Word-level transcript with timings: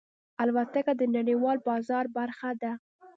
الوتکه 0.43 0.93
د 0.97 1.01
نړیوال 1.17 1.57
بازار 1.67 2.05
برخه 2.17 2.49
ده. 2.61 2.71